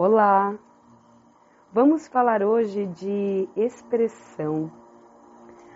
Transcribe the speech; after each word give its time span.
Olá! 0.00 0.56
Vamos 1.72 2.06
falar 2.06 2.40
hoje 2.40 2.86
de 2.86 3.48
expressão, 3.56 4.70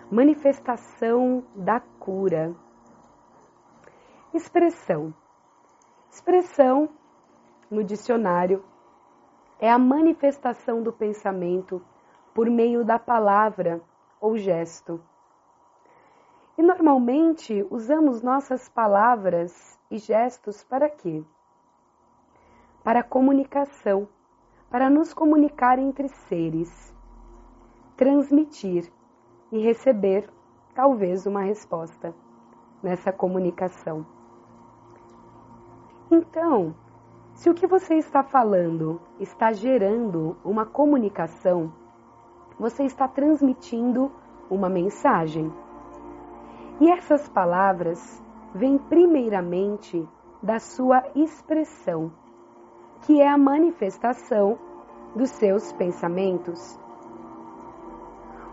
manifestação 0.09 1.43
da 1.53 1.81
cura. 1.99 2.55
Expressão. 4.33 5.13
Expressão, 6.09 6.87
no 7.69 7.83
dicionário, 7.83 8.63
é 9.59 9.69
a 9.69 9.77
manifestação 9.77 10.81
do 10.81 10.93
pensamento 10.93 11.81
por 12.33 12.49
meio 12.49 12.85
da 12.85 12.97
palavra 12.97 13.81
ou 14.21 14.37
gesto. 14.37 15.03
E 16.57 16.61
normalmente 16.61 17.67
usamos 17.69 18.21
nossas 18.21 18.69
palavras 18.69 19.77
e 19.91 19.97
gestos 19.97 20.63
para 20.63 20.89
quê? 20.89 21.25
Para 22.83 22.99
a 22.99 23.03
comunicação, 23.03 24.07
para 24.69 24.89
nos 24.89 25.13
comunicar 25.13 25.79
entre 25.79 26.09
seres, 26.09 26.93
transmitir 27.95 28.91
e 29.51 29.59
receber 29.59 30.29
talvez 30.75 31.25
uma 31.25 31.41
resposta 31.41 32.13
nessa 32.81 33.11
comunicação. 33.13 34.05
Então, 36.11 36.75
se 37.33 37.49
o 37.49 37.53
que 37.53 37.65
você 37.65 37.95
está 37.95 38.21
falando 38.21 38.99
está 39.19 39.53
gerando 39.53 40.35
uma 40.43 40.65
comunicação, 40.65 41.71
você 42.59 42.83
está 42.83 43.07
transmitindo 43.07 44.11
uma 44.49 44.69
mensagem. 44.69 45.51
E 46.81 46.91
essas 46.91 47.29
palavras 47.29 48.21
vêm 48.53 48.77
primeiramente 48.77 50.07
da 50.41 50.59
sua 50.59 51.03
expressão 51.15 52.11
que 53.03 53.21
é 53.21 53.27
a 53.27 53.37
manifestação 53.37 54.57
dos 55.15 55.29
seus 55.31 55.71
pensamentos. 55.73 56.79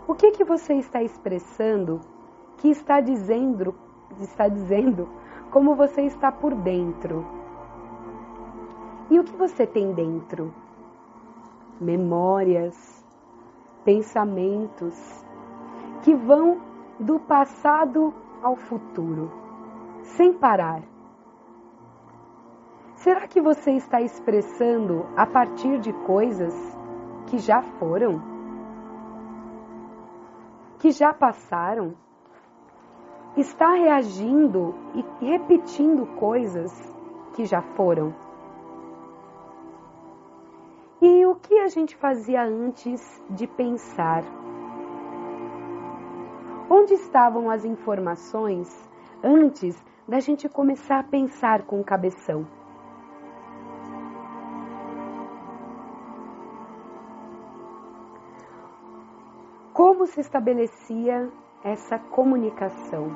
O 0.07 0.15
que 0.15 0.33
que 0.33 0.45
você 0.45 0.75
está 0.75 1.03
expressando 1.03 2.01
que 2.59 2.69
está 2.69 3.01
dizendo, 3.01 3.75
está 4.21 4.49
dizendo 4.49 5.09
como 5.51 5.75
você 5.75 6.03
está 6.03 6.33
por 6.33 6.55
dentro? 6.55 7.25
E 9.09 9.19
o 9.19 9.25
que 9.25 9.37
você 9.37 9.67
tem 9.67 9.93
dentro? 9.93 10.53
Memórias, 11.81 13.05
pensamentos 13.85 15.25
que 16.03 16.15
vão 16.15 16.61
do 16.99 17.19
passado 17.19 18.13
ao 18.43 18.57
futuro, 18.57 19.31
sem 20.03 20.33
parar. 20.33 20.90
Será 23.01 23.27
que 23.27 23.41
você 23.41 23.71
está 23.71 24.03
expressando 24.03 25.07
a 25.17 25.25
partir 25.25 25.79
de 25.79 25.91
coisas 25.91 26.55
que 27.29 27.39
já 27.39 27.63
foram? 27.63 28.21
Que 30.79 30.91
já 30.91 31.11
passaram? 31.15 31.95
Está 33.39 33.73
reagindo 33.73 34.75
e 34.95 35.25
repetindo 35.25 36.05
coisas 36.19 36.71
que 37.33 37.47
já 37.47 37.63
foram? 37.63 38.15
E 41.01 41.25
o 41.25 41.37
que 41.37 41.59
a 41.59 41.69
gente 41.69 41.97
fazia 41.97 42.45
antes 42.45 43.01
de 43.31 43.47
pensar? 43.47 44.23
Onde 46.69 46.93
estavam 46.93 47.49
as 47.49 47.65
informações 47.65 48.69
antes 49.25 49.83
da 50.07 50.21
gente 50.21 50.51
começar 50.51 50.99
a 50.99 51.05
pensar 51.05 51.63
com 51.63 51.81
o 51.81 51.85
cabeção? 51.85 52.60
Como 60.01 60.11
se 60.11 60.23
estabelecia 60.23 61.31
essa 61.63 61.99
comunicação? 61.99 63.11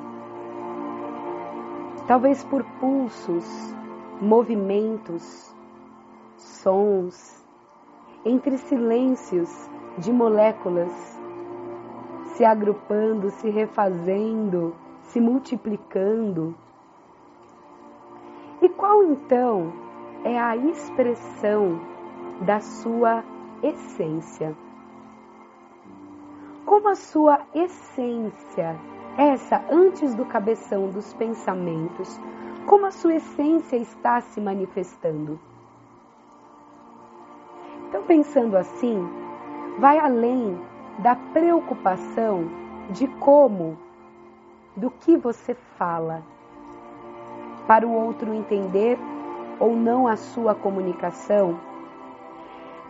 Talvez 2.07 2.43
por 2.43 2.63
pulsos, 2.79 3.43
movimentos, 4.21 5.51
sons, 6.37 7.43
entre 8.23 8.59
silêncios 8.59 9.49
de 9.97 10.13
moléculas 10.13 10.91
se 12.35 12.45
agrupando, 12.45 13.31
se 13.31 13.49
refazendo, 13.49 14.75
se 15.05 15.19
multiplicando. 15.19 16.53
E 18.61 18.69
qual 18.69 19.01
então 19.05 19.73
é 20.23 20.37
a 20.37 20.55
expressão 20.55 21.79
da 22.45 22.59
sua 22.59 23.23
essência? 23.63 24.55
Como 26.75 26.89
a 26.89 26.95
sua 26.95 27.39
essência, 27.53 28.77
essa 29.17 29.63
antes 29.71 30.13
do 30.13 30.25
cabeção 30.25 30.89
dos 30.89 31.13
pensamentos, 31.13 32.19
como 32.65 32.85
a 32.85 32.91
sua 32.91 33.15
essência 33.15 33.77
está 33.77 34.19
se 34.19 34.41
manifestando. 34.41 35.39
Então, 37.87 38.03
pensando 38.03 38.57
assim, 38.57 39.07
vai 39.79 39.97
além 39.97 40.59
da 40.99 41.15
preocupação 41.15 42.43
de 42.89 43.07
como, 43.07 43.77
do 44.75 44.91
que 44.91 45.15
você 45.15 45.53
fala, 45.77 46.23
para 47.65 47.87
o 47.87 47.93
outro 47.93 48.33
entender 48.33 48.99
ou 49.61 49.77
não 49.77 50.09
a 50.09 50.17
sua 50.17 50.53
comunicação, 50.53 51.57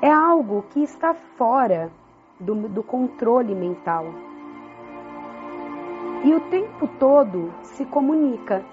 é 0.02 0.12
algo 0.12 0.66
que 0.72 0.82
está 0.82 1.14
fora 1.14 1.92
do, 2.40 2.56
do 2.70 2.84
controle 2.84 3.54
mental. 3.56 4.06
E 6.24 6.34
o 6.34 6.40
tempo 6.50 6.88
todo 7.00 7.54
se 7.62 7.86
comunica 7.86 8.66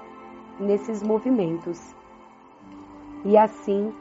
nesses 0.59 1.03
movimentos. 1.03 1.95
E 3.25 3.37
assim, 3.37 3.93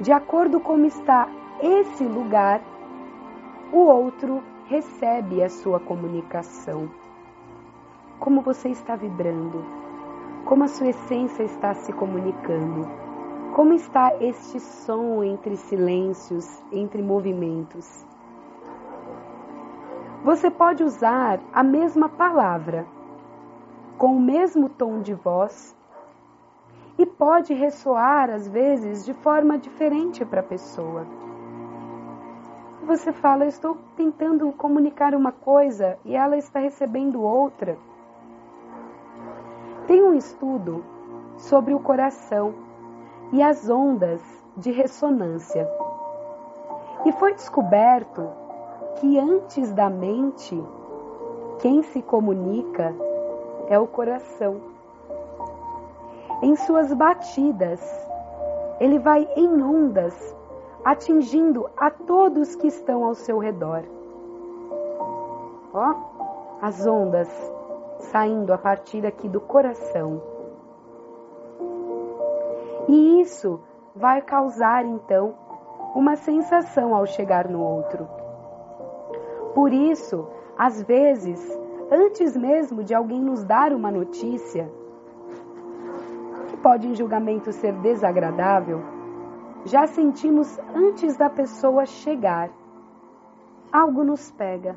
de 0.00 0.12
acordo 0.12 0.58
como 0.60 0.86
está 0.86 1.28
esse 1.60 2.04
lugar, 2.04 2.60
o 3.72 3.78
outro 3.78 4.42
recebe 4.66 5.42
a 5.42 5.48
sua 5.48 5.78
comunicação. 5.78 6.88
Como 8.18 8.40
você 8.40 8.70
está 8.70 8.96
vibrando, 8.96 9.64
como 10.44 10.64
a 10.64 10.68
sua 10.68 10.88
essência 10.88 11.42
está 11.42 11.74
se 11.74 11.92
comunicando, 11.92 12.88
como 13.54 13.74
está 13.74 14.16
este 14.20 14.58
som 14.58 15.22
entre 15.22 15.56
silêncios, 15.56 16.46
entre 16.72 17.02
movimentos. 17.02 18.11
Você 20.24 20.48
pode 20.52 20.84
usar 20.84 21.40
a 21.52 21.64
mesma 21.64 22.08
palavra, 22.08 22.86
com 23.98 24.14
o 24.14 24.20
mesmo 24.20 24.68
tom 24.68 25.00
de 25.00 25.12
voz, 25.14 25.76
e 26.96 27.04
pode 27.04 27.52
ressoar 27.52 28.30
às 28.30 28.46
vezes 28.46 29.04
de 29.04 29.12
forma 29.14 29.58
diferente 29.58 30.24
para 30.24 30.38
a 30.38 30.44
pessoa. 30.44 31.04
Você 32.84 33.12
fala, 33.12 33.46
estou 33.46 33.76
tentando 33.96 34.52
comunicar 34.52 35.12
uma 35.12 35.32
coisa 35.32 35.98
e 36.04 36.14
ela 36.14 36.36
está 36.36 36.60
recebendo 36.60 37.20
outra. 37.20 37.76
Tem 39.88 40.04
um 40.04 40.14
estudo 40.14 40.84
sobre 41.36 41.74
o 41.74 41.80
coração 41.80 42.54
e 43.32 43.42
as 43.42 43.68
ondas 43.68 44.22
de 44.56 44.70
ressonância. 44.70 45.68
E 47.04 47.10
foi 47.10 47.34
descoberto 47.34 48.30
que 48.96 49.18
antes 49.18 49.72
da 49.72 49.88
mente, 49.88 50.62
quem 51.60 51.82
se 51.82 52.02
comunica 52.02 52.94
é 53.68 53.78
o 53.78 53.86
coração. 53.86 54.60
Em 56.42 56.56
suas 56.56 56.92
batidas, 56.92 57.80
ele 58.80 58.98
vai 58.98 59.28
em 59.36 59.62
ondas, 59.62 60.36
atingindo 60.84 61.70
a 61.76 61.90
todos 61.90 62.56
que 62.56 62.66
estão 62.66 63.04
ao 63.04 63.14
seu 63.14 63.38
redor. 63.38 63.82
Ó, 65.72 65.94
as 66.60 66.86
ondas 66.86 67.28
saindo 68.10 68.52
a 68.52 68.58
partir 68.58 69.06
aqui 69.06 69.28
do 69.28 69.40
coração. 69.40 70.20
E 72.88 73.20
isso 73.20 73.60
vai 73.94 74.20
causar 74.20 74.84
então 74.84 75.34
uma 75.94 76.16
sensação 76.16 76.94
ao 76.94 77.06
chegar 77.06 77.48
no 77.48 77.62
outro. 77.62 78.21
Por 79.54 79.72
isso, 79.72 80.26
às 80.56 80.82
vezes, 80.82 81.40
antes 81.90 82.36
mesmo 82.36 82.82
de 82.82 82.94
alguém 82.94 83.20
nos 83.20 83.44
dar 83.44 83.72
uma 83.72 83.90
notícia, 83.90 84.70
que 86.48 86.56
pode 86.56 86.88
em 86.88 86.94
julgamento 86.94 87.52
ser 87.52 87.72
desagradável, 87.74 88.80
já 89.64 89.86
sentimos 89.86 90.58
antes 90.74 91.16
da 91.16 91.28
pessoa 91.28 91.84
chegar. 91.86 92.50
Algo 93.72 94.02
nos 94.04 94.30
pega. 94.32 94.76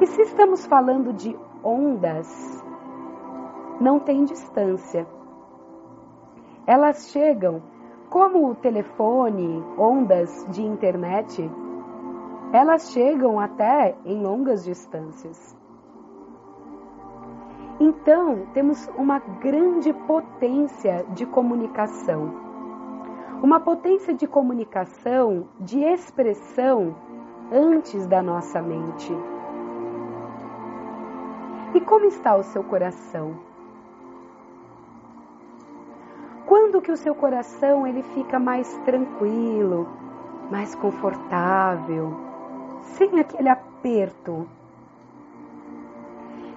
E 0.00 0.06
se 0.06 0.22
estamos 0.22 0.66
falando 0.66 1.12
de 1.12 1.36
ondas, 1.62 2.62
não 3.80 3.98
tem 4.00 4.24
distância. 4.24 5.06
Elas 6.66 7.08
chegam 7.10 7.62
como 8.10 8.48
o 8.48 8.54
telefone, 8.54 9.62
ondas 9.78 10.46
de 10.50 10.62
internet, 10.62 11.50
elas 12.54 12.92
chegam 12.92 13.40
até 13.40 13.96
em 14.04 14.22
longas 14.22 14.62
distâncias. 14.62 15.56
Então, 17.80 18.46
temos 18.54 18.88
uma 18.96 19.18
grande 19.18 19.92
potência 19.92 21.04
de 21.14 21.26
comunicação. 21.26 22.32
Uma 23.42 23.58
potência 23.58 24.14
de 24.14 24.28
comunicação, 24.28 25.48
de 25.58 25.80
expressão 25.80 26.94
antes 27.52 28.06
da 28.06 28.22
nossa 28.22 28.62
mente. 28.62 29.12
E 31.74 31.80
como 31.80 32.04
está 32.04 32.36
o 32.36 32.44
seu 32.44 32.62
coração? 32.62 33.36
Quando 36.46 36.80
que 36.80 36.92
o 36.92 36.96
seu 36.96 37.16
coração 37.16 37.84
ele 37.84 38.04
fica 38.04 38.38
mais 38.38 38.78
tranquilo, 38.84 39.88
mais 40.52 40.72
confortável, 40.76 42.32
sem 42.96 43.18
aquele 43.18 43.48
aperto? 43.48 44.46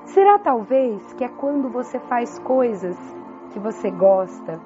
Será 0.05 0.39
talvez 0.39 1.13
que 1.13 1.23
é 1.23 1.27
quando 1.27 1.69
você 1.69 1.99
faz 1.99 2.39
coisas 2.39 2.97
que 3.51 3.59
você 3.59 3.91
gosta? 3.91 4.59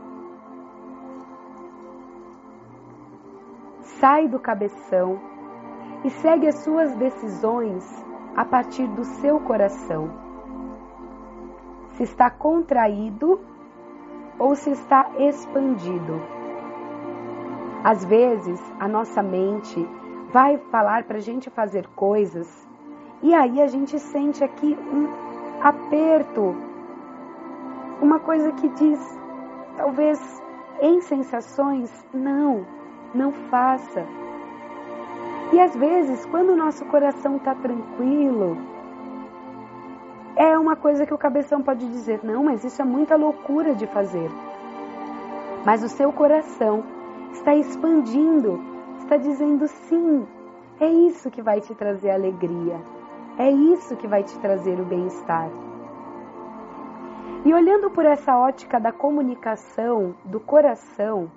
Sai 4.00 4.28
do 4.28 4.40
cabeção 4.40 5.20
e 6.04 6.10
segue 6.10 6.48
as 6.48 6.60
suas 6.64 6.96
decisões 6.96 7.84
a 8.36 8.46
partir 8.46 8.88
do 8.88 9.04
seu 9.04 9.40
coração. 9.40 10.10
Se 11.94 12.04
está 12.04 12.30
contraído 12.30 13.40
ou 14.40 14.56
se 14.56 14.72
está 14.72 15.12
expandido. 15.20 16.22
Às 17.84 18.06
vezes, 18.06 18.60
a 18.80 18.88
nossa 18.88 19.22
mente 19.22 19.88
vai 20.32 20.58
falar 20.72 21.04
para 21.04 21.18
a 21.18 21.22
gente 21.22 21.50
fazer 21.50 21.88
coisas 21.96 22.48
e 23.24 23.36
aí 23.36 23.62
a 23.62 23.68
gente 23.68 24.00
sente 24.00 24.44
aqui 24.44 24.76
um 24.92 25.08
aperto, 25.62 26.56
uma 28.02 28.20
coisa 28.20 28.52
que 28.54 28.68
diz, 28.70 29.20
talvez 29.78 30.42
em 30.82 31.02
sensações, 31.02 31.92
não, 32.12 32.66
não 33.14 33.32
faça. 33.32 34.04
E 35.54 35.60
às 35.60 35.76
vezes, 35.76 36.26
quando 36.26 36.50
o 36.50 36.56
nosso 36.56 36.84
coração 36.86 37.36
está 37.36 37.54
tranquilo, 37.54 38.58
é 40.36 40.58
uma 40.58 40.76
coisa 40.76 41.06
que 41.06 41.14
o 41.14 41.18
cabeção 41.18 41.62
pode 41.62 41.88
dizer: 41.88 42.22
não, 42.24 42.46
mas 42.46 42.64
isso 42.64 42.82
é 42.82 42.86
muita 42.86 43.16
loucura 43.16 43.76
de 43.76 43.86
fazer. 43.86 44.32
Mas 45.64 45.84
o 45.84 45.90
seu 45.90 46.12
coração 46.12 46.84
está 47.34 47.54
expandindo, 47.54 48.71
está 49.12 49.18
dizendo 49.18 49.68
sim, 49.68 50.26
é 50.80 50.88
isso 50.88 51.30
que 51.30 51.42
vai 51.42 51.60
te 51.60 51.76
trazer 51.76 52.12
alegria. 52.12 52.80
É 53.38 53.52
isso 53.52 53.98
que 53.98 54.08
vai 54.08 54.24
te 54.24 54.40
trazer 54.40 54.80
o 54.80 54.86
bem-estar. 54.86 55.50
E 57.44 57.54
olhando 57.54 57.92
por 57.92 58.06
essa 58.06 58.38
ótica 58.38 58.80
da 58.80 58.94
comunicação, 58.94 60.16
do 60.24 60.40
coração, 60.40 61.30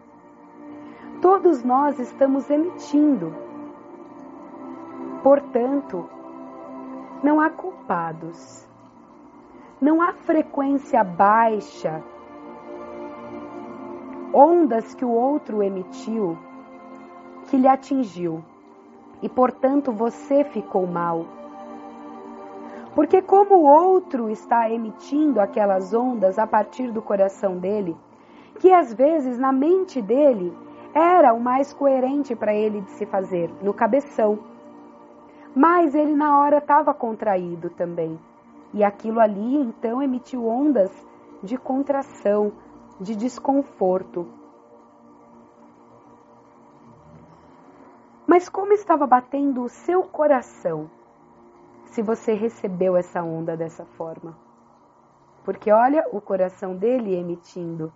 todos 1.20 1.64
nós 1.64 1.98
estamos 1.98 2.48
emitindo. 2.48 3.34
Portanto, 5.24 6.08
não 7.24 7.40
há 7.40 7.50
culpados. 7.50 8.68
Não 9.80 10.00
há 10.00 10.12
frequência 10.12 11.02
baixa, 11.02 12.00
ondas 14.32 14.94
que 14.94 15.04
o 15.04 15.10
outro 15.10 15.60
emitiu 15.60 16.38
que 17.54 17.58
lhe 17.60 17.68
atingiu 17.68 18.42
e, 19.22 19.28
portanto, 19.28 19.92
você 19.92 20.42
ficou 20.42 20.88
mal. 20.88 21.24
Porque, 22.96 23.22
como 23.22 23.54
o 23.54 23.64
outro 23.64 24.28
está 24.28 24.68
emitindo 24.68 25.40
aquelas 25.40 25.94
ondas 25.94 26.36
a 26.36 26.48
partir 26.48 26.90
do 26.90 27.00
coração 27.00 27.56
dele, 27.56 27.96
que 28.58 28.72
às 28.72 28.92
vezes 28.92 29.38
na 29.38 29.52
mente 29.52 30.02
dele 30.02 30.52
era 30.92 31.32
o 31.32 31.40
mais 31.40 31.72
coerente 31.72 32.34
para 32.34 32.52
ele 32.52 32.80
de 32.80 32.90
se 32.90 33.06
fazer, 33.06 33.48
no 33.62 33.72
cabeção. 33.72 34.36
Mas 35.54 35.94
ele 35.94 36.16
na 36.16 36.40
hora 36.40 36.58
estava 36.58 36.92
contraído 36.92 37.70
também. 37.70 38.18
E 38.72 38.82
aquilo 38.82 39.20
ali 39.20 39.58
então 39.58 40.02
emitiu 40.02 40.44
ondas 40.48 40.90
de 41.40 41.56
contração, 41.56 42.50
de 43.00 43.14
desconforto. 43.14 44.26
Mas 48.26 48.48
como 48.48 48.72
estava 48.72 49.06
batendo 49.06 49.62
o 49.62 49.68
seu 49.68 50.02
coração? 50.02 50.90
se 51.94 52.02
você 52.02 52.34
recebeu 52.34 52.96
essa 52.96 53.22
onda 53.22 53.56
dessa 53.56 53.84
forma. 53.84 54.36
Porque 55.44 55.70
olha 55.70 56.04
o 56.10 56.20
coração 56.20 56.76
dele 56.76 57.14
emitindo, 57.14 57.92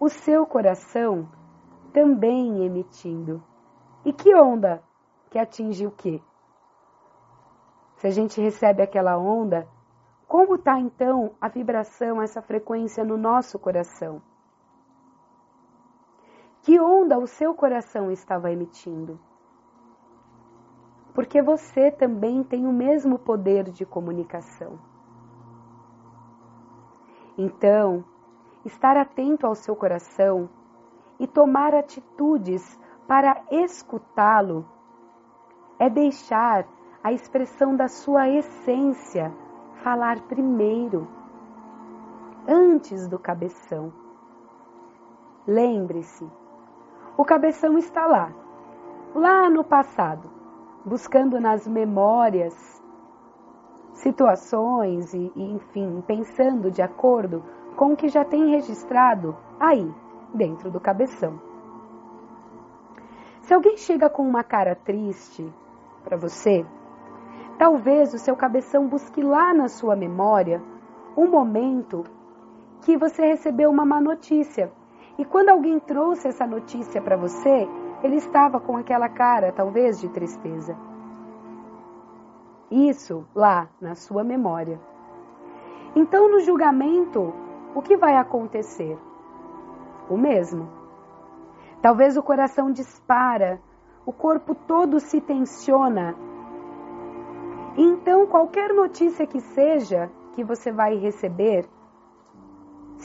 o 0.00 0.08
seu 0.08 0.46
coração 0.46 1.28
também 1.92 2.64
emitindo. 2.64 3.44
E 4.02 4.14
que 4.14 4.34
onda 4.34 4.82
que 5.30 5.38
atinge 5.38 5.86
o 5.86 5.90
quê? 5.90 6.22
Se 7.96 8.06
a 8.06 8.10
gente 8.10 8.40
recebe 8.40 8.82
aquela 8.82 9.18
onda, 9.18 9.68
como 10.26 10.54
está 10.54 10.80
então 10.80 11.34
a 11.38 11.48
vibração, 11.48 12.22
essa 12.22 12.40
frequência 12.40 13.04
no 13.04 13.18
nosso 13.18 13.58
coração? 13.58 14.22
Que 16.62 16.80
onda 16.80 17.18
o 17.18 17.26
seu 17.26 17.54
coração 17.54 18.10
estava 18.10 18.50
emitindo? 18.50 19.20
Porque 21.14 21.40
você 21.40 21.92
também 21.92 22.42
tem 22.42 22.66
o 22.66 22.72
mesmo 22.72 23.18
poder 23.18 23.70
de 23.70 23.86
comunicação. 23.86 24.78
Então, 27.38 28.04
estar 28.64 28.96
atento 28.96 29.46
ao 29.46 29.54
seu 29.54 29.76
coração 29.76 30.50
e 31.18 31.26
tomar 31.26 31.72
atitudes 31.72 32.78
para 33.06 33.42
escutá-lo 33.50 34.66
é 35.78 35.88
deixar 35.88 36.66
a 37.02 37.12
expressão 37.12 37.76
da 37.76 37.86
sua 37.86 38.28
essência 38.28 39.32
falar 39.84 40.20
primeiro, 40.22 41.06
antes 42.48 43.06
do 43.06 43.18
cabeção. 43.18 43.92
Lembre-se, 45.46 46.28
o 47.16 47.24
cabeção 47.24 47.78
está 47.78 48.06
lá, 48.06 48.32
lá 49.14 49.50
no 49.50 49.62
passado 49.62 50.33
buscando 50.84 51.40
nas 51.40 51.66
memórias 51.66 52.82
situações 53.94 55.14
e, 55.14 55.32
e, 55.34 55.52
enfim, 55.52 56.02
pensando 56.06 56.70
de 56.70 56.82
acordo 56.82 57.42
com 57.76 57.92
o 57.92 57.96
que 57.96 58.08
já 58.08 58.24
tem 58.24 58.50
registrado 58.50 59.36
aí, 59.58 59.90
dentro 60.32 60.70
do 60.70 60.80
cabeção. 60.80 61.40
Se 63.40 63.54
alguém 63.54 63.76
chega 63.76 64.08
com 64.08 64.22
uma 64.22 64.42
cara 64.42 64.74
triste 64.74 65.52
para 66.02 66.16
você, 66.16 66.64
talvez 67.58 68.12
o 68.12 68.18
seu 68.18 68.36
cabeção 68.36 68.88
busque 68.88 69.22
lá 69.22 69.54
na 69.54 69.68
sua 69.68 69.94
memória 69.94 70.62
um 71.16 71.28
momento 71.28 72.04
que 72.82 72.96
você 72.96 73.24
recebeu 73.26 73.70
uma 73.70 73.84
má 73.84 74.00
notícia. 74.00 74.72
E 75.18 75.24
quando 75.24 75.50
alguém 75.50 75.78
trouxe 75.78 76.28
essa 76.28 76.46
notícia 76.46 77.00
para 77.00 77.16
você, 77.16 77.68
ele 78.04 78.16
estava 78.16 78.60
com 78.60 78.76
aquela 78.76 79.08
cara, 79.08 79.50
talvez, 79.50 79.98
de 79.98 80.10
tristeza. 80.10 80.76
Isso 82.70 83.26
lá 83.34 83.66
na 83.80 83.94
sua 83.94 84.22
memória. 84.22 84.78
Então, 85.96 86.30
no 86.30 86.40
julgamento, 86.40 87.32
o 87.74 87.80
que 87.80 87.96
vai 87.96 88.14
acontecer? 88.16 88.98
O 90.10 90.18
mesmo. 90.18 90.68
Talvez 91.80 92.18
o 92.18 92.22
coração 92.22 92.70
dispara, 92.70 93.58
o 94.04 94.12
corpo 94.12 94.54
todo 94.54 95.00
se 95.00 95.18
tensiona. 95.22 96.14
Então, 97.74 98.26
qualquer 98.26 98.74
notícia 98.74 99.26
que 99.26 99.40
seja 99.40 100.10
que 100.34 100.44
você 100.44 100.70
vai 100.70 100.96
receber, 100.96 101.66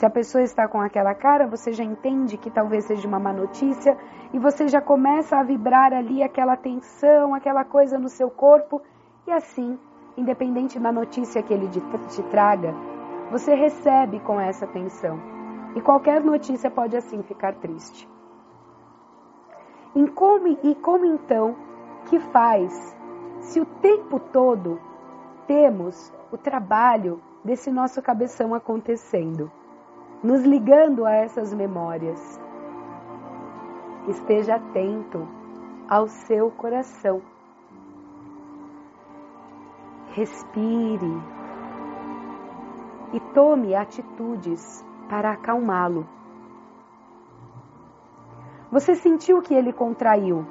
se 0.00 0.06
a 0.06 0.08
pessoa 0.08 0.42
está 0.42 0.66
com 0.66 0.80
aquela 0.80 1.14
cara, 1.14 1.46
você 1.46 1.74
já 1.74 1.84
entende 1.84 2.38
que 2.38 2.50
talvez 2.50 2.86
seja 2.86 3.06
uma 3.06 3.20
má 3.20 3.34
notícia 3.34 3.98
e 4.32 4.38
você 4.38 4.66
já 4.66 4.80
começa 4.80 5.36
a 5.36 5.42
vibrar 5.42 5.92
ali 5.92 6.22
aquela 6.22 6.56
tensão, 6.56 7.34
aquela 7.34 7.66
coisa 7.66 7.98
no 7.98 8.08
seu 8.08 8.30
corpo 8.30 8.80
e 9.26 9.30
assim, 9.30 9.78
independente 10.16 10.78
da 10.78 10.90
notícia 10.90 11.42
que 11.42 11.52
ele 11.52 11.68
te 11.68 12.22
traga, 12.30 12.74
você 13.30 13.54
recebe 13.54 14.20
com 14.20 14.40
essa 14.40 14.66
tensão. 14.66 15.20
E 15.76 15.82
qualquer 15.82 16.24
notícia 16.24 16.70
pode 16.70 16.96
assim 16.96 17.22
ficar 17.22 17.56
triste. 17.56 18.08
E 19.94 20.08
como, 20.12 20.48
e 20.48 20.74
como 20.76 21.04
então 21.04 21.54
que 22.06 22.18
faz 22.18 22.96
se 23.40 23.60
o 23.60 23.66
tempo 23.66 24.18
todo 24.18 24.80
temos 25.46 26.10
o 26.32 26.38
trabalho 26.38 27.20
desse 27.44 27.70
nosso 27.70 28.00
cabeção 28.00 28.54
acontecendo? 28.54 29.59
Nos 30.22 30.42
ligando 30.42 31.06
a 31.06 31.12
essas 31.12 31.52
memórias. 31.54 32.40
esteja 34.08 34.56
atento 34.56 35.26
ao 35.88 36.08
seu 36.08 36.50
coração. 36.50 37.22
Respire 40.12 41.22
e 43.12 43.20
tome 43.34 43.74
atitudes 43.74 44.84
para 45.08 45.32
acalmá-lo. 45.32 46.06
Você 48.70 48.94
sentiu 48.94 49.42
que 49.42 49.54
ele 49.54 49.72
contraiu. 49.72 50.46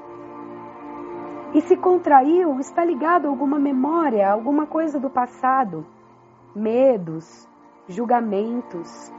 E 1.53 1.61
se 1.61 1.75
contraiu, 1.77 2.59
está 2.59 2.83
ligado 2.83 3.25
a 3.25 3.29
alguma 3.29 3.57
memória, 3.57 4.29
alguma 4.31 4.67
coisa 4.67 4.99
do 4.99 5.09
passado, 5.09 5.85
medos, 6.53 7.47
julgamentos, 7.87 9.11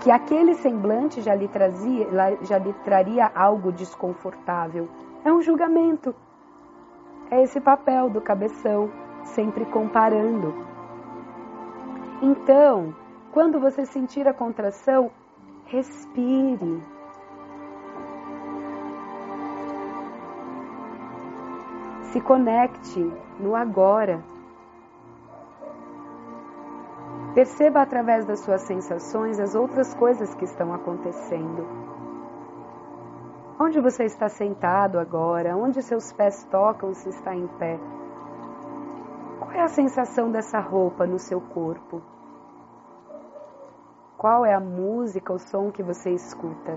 que 0.00 0.10
aquele 0.10 0.54
semblante 0.54 1.20
já 1.20 1.34
lhe, 1.34 1.48
trazia, 1.48 2.06
já 2.42 2.58
lhe 2.58 2.72
traria 2.84 3.30
algo 3.34 3.72
desconfortável. 3.72 4.88
É 5.24 5.32
um 5.32 5.42
julgamento. 5.42 6.14
É 7.30 7.42
esse 7.42 7.60
papel 7.60 8.08
do 8.08 8.20
cabeção, 8.20 8.90
sempre 9.24 9.64
comparando. 9.66 10.66
Então, 12.22 12.94
quando 13.32 13.60
você 13.60 13.84
sentir 13.84 14.26
a 14.26 14.32
contração, 14.32 15.10
respire. 15.66 16.82
Se 22.12 22.20
conecte 22.20 23.12
no 23.38 23.54
agora. 23.54 24.22
Perceba 27.38 27.82
através 27.82 28.26
das 28.26 28.40
suas 28.40 28.62
sensações 28.62 29.38
as 29.38 29.54
outras 29.54 29.94
coisas 29.94 30.34
que 30.34 30.44
estão 30.44 30.74
acontecendo. 30.74 31.64
Onde 33.60 33.80
você 33.80 34.06
está 34.06 34.28
sentado 34.28 34.98
agora? 34.98 35.56
Onde 35.56 35.80
seus 35.80 36.12
pés 36.12 36.42
tocam 36.50 36.92
se 36.94 37.08
está 37.10 37.36
em 37.36 37.46
pé? 37.46 37.78
Qual 39.38 39.52
é 39.52 39.60
a 39.60 39.68
sensação 39.68 40.32
dessa 40.32 40.58
roupa 40.58 41.06
no 41.06 41.20
seu 41.20 41.40
corpo? 41.40 42.02
Qual 44.16 44.44
é 44.44 44.52
a 44.52 44.58
música, 44.58 45.32
o 45.32 45.38
som 45.38 45.70
que 45.70 45.80
você 45.80 46.10
escuta? 46.10 46.76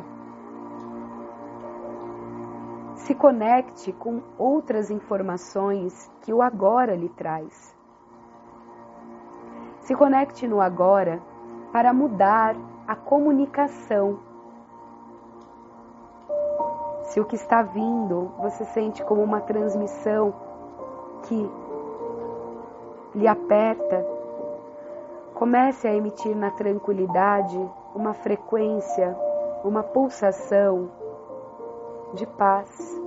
Se 2.98 3.15
conecte 3.15 3.91
com 3.91 4.22
outras 4.38 4.91
informações 4.91 6.08
que 6.22 6.32
o 6.32 6.39
agora 6.39 6.96
lhe 6.96 7.10
traz. 7.10 7.81
Se 9.82 9.96
conecte 9.96 10.48
no 10.48 10.62
agora 10.62 11.22
para 11.72 11.94
mudar 11.94 12.56
a 12.88 12.96
comunicação. 12.96 14.20
Se 17.04 17.20
o 17.20 17.26
que 17.26 17.36
está 17.36 17.62
vindo 17.62 18.32
você 18.38 18.64
sente 18.66 19.04
como 19.04 19.22
uma 19.22 19.42
transmissão 19.42 20.34
que 21.24 21.52
lhe 23.16 23.28
aperta, 23.28 24.06
comece 25.34 25.88
a 25.88 25.94
emitir 25.94 26.36
na 26.36 26.52
tranquilidade 26.52 27.60
uma 27.94 28.14
frequência, 28.14 29.18
uma 29.64 29.84
pulsação 29.84 30.90
de 32.14 32.26
paz. 32.26 33.00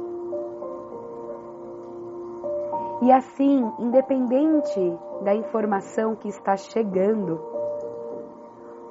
E 3.04 3.12
assim, 3.12 3.70
independente 3.78 4.98
da 5.20 5.34
informação 5.34 6.16
que 6.16 6.26
está 6.26 6.56
chegando, 6.56 7.38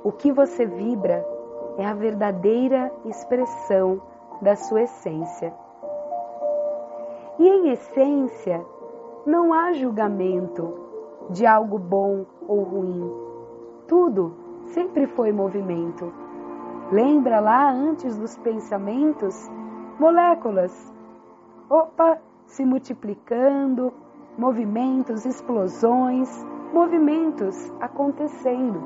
o 0.04 0.12
que 0.12 0.32
você 0.32 0.68
vibra 0.68 1.28
é 1.80 1.86
a 1.88 1.96
verdadeira 1.96 2.94
expressão 3.06 4.00
da 4.40 4.56
sua 4.56 4.84
essência. 4.84 5.52
E 7.40 7.50
em 7.50 7.70
essência, 7.72 8.64
não 9.26 9.52
há 9.52 9.74
julgamento 9.74 10.76
de 11.32 11.48
algo 11.48 11.80
bom 11.80 12.24
ou 12.48 12.62
ruim. 12.62 13.12
Tudo 13.88 14.36
sempre 14.68 15.08
foi 15.08 15.32
movimento. 15.32 16.14
Lembra 16.92 17.40
lá 17.40 17.72
antes 17.72 18.16
dos 18.16 18.38
pensamentos? 18.38 19.50
Moléculas. 20.00 20.94
Opa, 21.68 22.20
se 22.46 22.64
multiplicando, 22.64 23.92
movimentos, 24.38 25.26
explosões, 25.26 26.30
movimentos 26.74 27.56
acontecendo. 27.80 28.82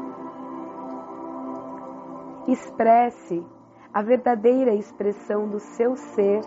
Expresse 2.47 3.45
a 3.93 4.01
verdadeira 4.01 4.73
expressão 4.73 5.47
do 5.47 5.59
seu 5.59 5.95
ser 5.95 6.41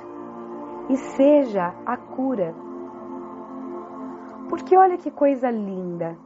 e 0.88 0.97
seja 0.97 1.75
a 1.87 1.97
cura. 1.97 2.54
Porque 4.49 4.76
olha 4.76 4.99
que 4.99 5.11
coisa 5.11 5.50
linda. 5.50 6.16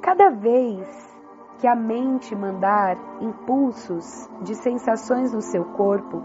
Cada 0.00 0.30
vez 0.30 1.18
que 1.58 1.66
a 1.66 1.74
mente 1.74 2.34
mandar 2.36 2.96
impulsos 3.20 4.28
de 4.42 4.54
sensações 4.54 5.32
no 5.32 5.40
seu 5.40 5.64
corpo, 5.64 6.22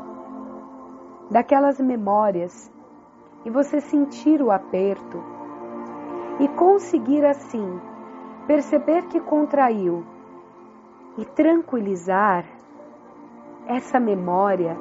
daquelas 1.32 1.80
memórias 1.80 2.72
e 3.46 3.50
você 3.50 3.80
sentir 3.82 4.42
o 4.42 4.52
aperto 4.52 5.24
e 6.40 6.48
conseguir 6.50 7.26
assim 7.26 7.80
perceber 8.48 9.04
que 9.08 9.20
contraiu 9.20 10.04
e 11.18 11.26
tranquilizar 11.26 12.46
essa 13.68 14.00
memória, 14.00 14.78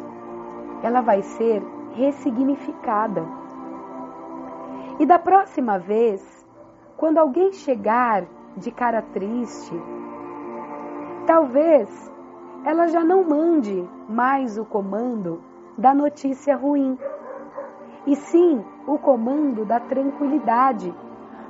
ela 0.82 1.00
vai 1.00 1.22
ser 1.22 1.62
ressignificada. 1.92 3.24
E 4.98 5.06
da 5.06 5.18
próxima 5.18 5.78
vez, 5.78 6.46
quando 6.96 7.18
alguém 7.18 7.52
chegar 7.52 8.24
de 8.56 8.70
cara 8.70 9.02
triste, 9.02 9.74
talvez 11.26 12.12
ela 12.64 12.88
já 12.88 13.04
não 13.04 13.24
mande 13.24 13.88
mais 14.08 14.58
o 14.58 14.64
comando 14.64 15.42
da 15.76 15.94
notícia 15.94 16.56
ruim 16.56 16.98
e 18.06 18.16
sim 18.16 18.64
o 18.86 18.98
comando 18.98 19.64
da 19.64 19.78
tranquilidade, 19.78 20.92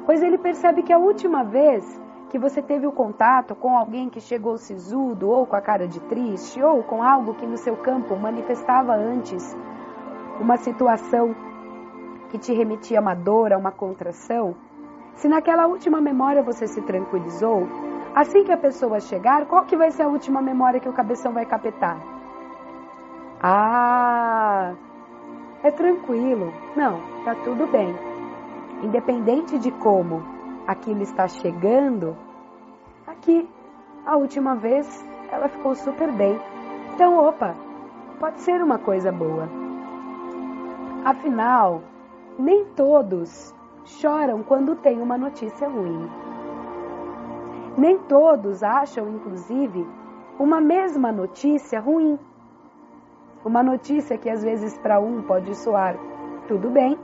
pois 0.04 0.22
ele 0.22 0.38
percebe 0.38 0.82
que 0.82 0.92
a 0.92 0.98
última 0.98 1.42
vez 1.42 2.00
que 2.30 2.38
você 2.38 2.62
teve 2.62 2.86
o 2.86 2.92
contato 2.92 3.54
com 3.54 3.76
alguém 3.76 4.08
que 4.08 4.20
chegou 4.20 4.56
sisudo 4.56 5.28
ou 5.28 5.46
com 5.46 5.54
a 5.54 5.60
cara 5.60 5.86
de 5.86 6.00
triste 6.00 6.62
ou 6.62 6.82
com 6.82 7.02
algo 7.02 7.34
que 7.34 7.46
no 7.46 7.58
seu 7.58 7.76
campo 7.76 8.16
manifestava 8.16 8.94
antes 8.94 9.56
uma 10.40 10.56
situação 10.56 11.34
que 12.30 12.38
te 12.38 12.52
remetia 12.54 12.98
a 12.98 13.02
uma 13.02 13.14
dor, 13.14 13.52
a 13.52 13.58
uma 13.58 13.70
contração, 13.70 14.54
se 15.14 15.28
naquela 15.28 15.66
última 15.66 16.00
memória 16.00 16.42
você 16.42 16.66
se 16.66 16.80
tranquilizou, 16.80 17.68
assim 18.14 18.44
que 18.44 18.52
a 18.52 18.56
pessoa 18.56 18.98
chegar, 19.00 19.46
qual 19.46 19.64
que 19.64 19.76
vai 19.76 19.90
ser 19.90 20.04
a 20.04 20.08
última 20.08 20.40
memória 20.40 20.80
que 20.80 20.88
o 20.88 20.92
cabeção 20.92 21.32
vai 21.32 21.44
capetar? 21.44 21.98
Ah, 23.42 24.72
é 25.62 25.70
tranquilo. 25.70 26.52
Não, 26.76 27.00
tá 27.24 27.34
tudo 27.44 27.66
bem. 27.66 27.94
Independente 28.82 29.58
de 29.58 29.70
como 29.70 30.22
aquilo 30.66 31.02
está 31.02 31.28
chegando, 31.28 32.16
aqui, 33.06 33.48
a 34.04 34.16
última 34.16 34.56
vez, 34.56 34.86
ela 35.30 35.48
ficou 35.48 35.74
super 35.74 36.10
bem. 36.12 36.38
Então, 36.94 37.16
opa, 37.16 37.54
pode 38.18 38.40
ser 38.40 38.62
uma 38.62 38.78
coisa 38.78 39.12
boa. 39.12 39.48
Afinal, 41.04 41.82
nem 42.38 42.64
todos 42.76 43.54
choram 43.84 44.42
quando 44.42 44.76
tem 44.76 45.00
uma 45.00 45.18
notícia 45.18 45.68
ruim. 45.68 46.08
Nem 47.76 47.98
todos 48.00 48.62
acham, 48.62 49.08
inclusive, 49.08 49.86
uma 50.38 50.60
mesma 50.60 51.10
notícia 51.10 51.80
ruim. 51.80 52.18
Uma 53.44 53.62
notícia 53.62 54.16
que 54.16 54.30
às 54.30 54.42
vezes 54.42 54.78
para 54.78 55.00
um 55.00 55.22
pode 55.22 55.54
soar 55.56 55.96
tudo 56.46 56.70
bem, 56.70 56.96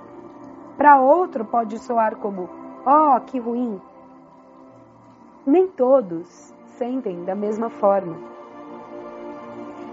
para 0.76 1.00
outro 1.00 1.44
pode 1.44 1.78
soar 1.78 2.16
como 2.16 2.48
oh, 2.86 3.20
que 3.20 3.38
ruim. 3.38 3.80
Nem 5.44 5.66
todos 5.66 6.54
sentem 6.76 7.24
da 7.24 7.34
mesma 7.34 7.68
forma. 7.68 8.16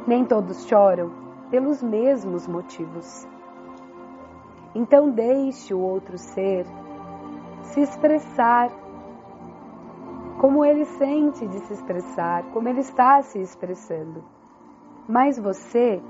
Nem 0.05 0.23
todos 0.23 0.67
choram 0.67 1.11
pelos 1.49 1.81
mesmos 1.81 2.47
motivos. 2.47 3.27
Então 4.75 5.09
deixe 5.09 5.73
o 5.73 5.79
outro 5.79 6.17
ser 6.17 6.65
se 7.63 7.81
expressar 7.81 8.69
como 10.39 10.63
ele 10.63 10.85
sente 10.85 11.47
de 11.47 11.59
se 11.61 11.73
expressar, 11.73 12.43
como 12.51 12.67
ele 12.67 12.81
está 12.81 13.21
se 13.23 13.39
expressando. 13.39 14.23
Mas 15.07 15.39
você 15.39 16.01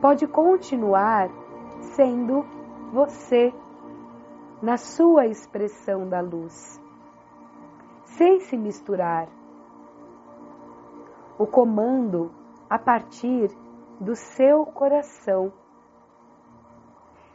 pode 0.00 0.26
continuar 0.26 1.28
sendo 1.80 2.44
você 2.92 3.52
na 4.62 4.76
sua 4.76 5.26
expressão 5.26 6.08
da 6.08 6.20
luz, 6.20 6.80
sem 8.04 8.40
se 8.40 8.56
misturar. 8.56 9.28
O 11.38 11.46
comando 11.46 12.32
a 12.68 12.78
partir 12.78 13.50
do 14.00 14.14
seu 14.14 14.66
coração. 14.66 15.52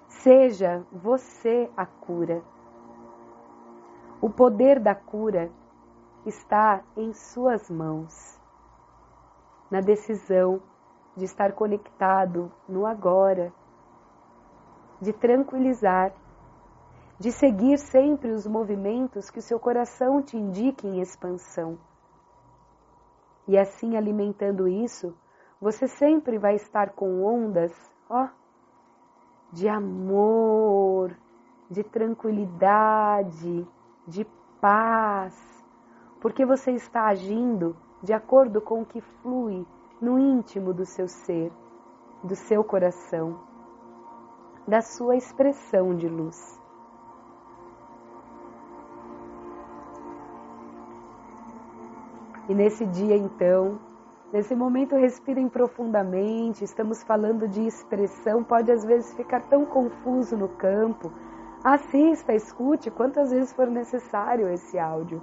Seja 0.08 0.86
você 0.91 1.70
a 1.75 1.86
cura. 1.86 2.41
O 4.22 4.29
poder 4.29 4.79
da 4.79 4.96
cura 4.96 5.51
está 6.25 6.82
em 6.96 7.13
suas 7.13 7.70
mãos, 7.70 8.39
na 9.70 9.82
decisão 9.82 10.62
de 11.15 11.25
estar 11.25 11.53
conectado 11.53 12.51
no 12.67 12.86
agora, 12.86 13.53
de 15.00 15.13
tranquilizar, 15.13 16.13
de 17.20 17.32
seguir 17.32 17.77
sempre 17.77 18.32
os 18.32 18.48
movimentos 18.48 19.29
que 19.29 19.39
o 19.39 19.41
seu 19.41 19.60
coração 19.60 20.22
te 20.22 20.38
indique 20.38 20.88
em 20.88 21.00
expansão. 21.00 21.77
E 23.48 23.58
assim 23.58 23.96
alimentando 23.96 24.67
isso, 24.67 25.15
você 25.60 25.88
sempre 25.88 26.38
vai 26.38 26.55
estar 26.55 26.91
com 26.91 27.24
ondas, 27.24 27.72
ó, 28.10 28.27
de 29.51 29.67
amor, 29.70 31.15
de 31.70 31.84
tranquilidade, 31.84 33.67
de 34.08 34.25
paz, 34.60 35.36
porque 36.20 36.46
você 36.46 36.72
está 36.72 37.08
agindo 37.08 37.75
de 38.01 38.13
acordo 38.13 38.62
com 38.62 38.82
o 38.82 38.86
que 38.86 39.01
flui 39.01 39.65
no 40.03 40.19
íntimo 40.19 40.74
do 40.74 40.86
seu 40.86 41.07
ser, 41.07 41.50
do 42.22 42.36
seu 42.36 42.62
coração, 42.62 43.39
da 44.67 44.81
sua 44.81 45.15
expressão 45.15 45.95
de 45.95 46.10
luz. 46.10 46.62
E 52.50 52.53
nesse 52.53 52.86
dia, 52.86 53.15
então, 53.15 53.79
nesse 54.33 54.53
momento, 54.53 54.98
respirem 54.98 55.48
profundamente. 55.48 56.65
Estamos 56.65 57.01
falando 57.03 57.48
de 57.48 57.65
expressão, 57.65 58.43
pode 58.43 58.69
às 58.74 58.83
vezes 58.83 59.13
ficar 59.13 59.48
tão 59.48 59.65
confuso 59.65 60.36
no 60.36 60.50
campo. 60.50 61.13
Assista, 61.63 62.33
escute 62.33 62.91
quantas 62.91 63.31
vezes 63.31 63.53
for 63.53 63.67
necessário 63.67 64.50
esse 64.50 64.77
áudio. 64.77 65.22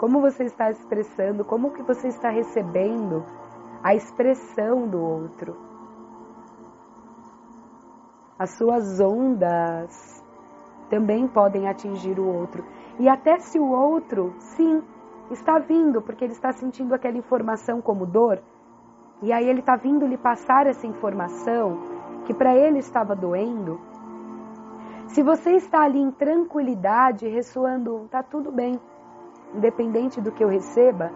Como 0.00 0.18
você 0.18 0.44
está 0.44 0.70
expressando, 0.70 1.44
como 1.44 1.72
que 1.72 1.82
você 1.82 2.08
está 2.08 2.30
recebendo 2.30 3.22
a 3.82 3.94
expressão 3.94 4.88
do 4.88 4.98
outro. 4.98 5.54
As 8.38 8.56
suas 8.56 8.98
ondas 8.98 10.24
também 10.88 11.28
podem 11.28 11.68
atingir 11.68 12.18
o 12.18 12.26
outro. 12.26 12.64
E 12.98 13.10
até 13.10 13.38
se 13.40 13.58
o 13.58 13.70
outro, 13.70 14.32
sim, 14.38 14.82
está 15.30 15.58
vindo 15.58 16.00
porque 16.00 16.24
ele 16.24 16.32
está 16.32 16.50
sentindo 16.50 16.94
aquela 16.94 17.18
informação 17.18 17.82
como 17.82 18.06
dor, 18.06 18.42
e 19.20 19.30
aí 19.30 19.46
ele 19.46 19.60
está 19.60 19.76
vindo 19.76 20.06
lhe 20.06 20.16
passar 20.16 20.66
essa 20.66 20.86
informação 20.86 21.76
que 22.24 22.32
para 22.32 22.56
ele 22.56 22.78
estava 22.78 23.14
doendo. 23.14 23.78
Se 25.08 25.22
você 25.22 25.56
está 25.56 25.82
ali 25.82 26.00
em 26.00 26.10
tranquilidade, 26.10 27.28
ressoando, 27.28 28.08
tá 28.10 28.22
tudo 28.22 28.50
bem, 28.50 28.80
independente 29.54 30.20
do 30.20 30.32
que 30.32 30.44
eu 30.44 30.48
receba, 30.48 31.10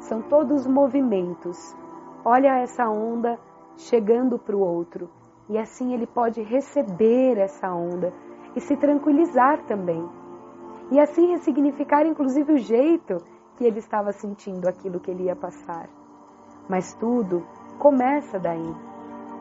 são 0.00 0.22
todos 0.22 0.66
movimentos. 0.66 1.76
Olha 2.24 2.58
essa 2.58 2.88
onda 2.88 3.38
chegando 3.76 4.38
para 4.38 4.56
o 4.56 4.60
outro, 4.60 5.08
e 5.48 5.58
assim 5.58 5.92
ele 5.92 6.06
pode 6.06 6.42
receber 6.42 7.38
essa 7.38 7.72
onda 7.72 8.12
e 8.54 8.60
se 8.60 8.76
tranquilizar 8.76 9.64
também. 9.64 10.08
E 10.90 11.00
assim 11.00 11.28
ressignificar, 11.28 12.06
inclusive, 12.06 12.52
o 12.52 12.58
jeito 12.58 13.16
que 13.56 13.64
ele 13.64 13.78
estava 13.78 14.12
sentindo 14.12 14.68
aquilo 14.68 15.00
que 15.00 15.10
ele 15.10 15.24
ia 15.24 15.36
passar. 15.36 15.88
Mas 16.68 16.94
tudo 16.94 17.42
começa 17.78 18.38
daí, 18.38 18.74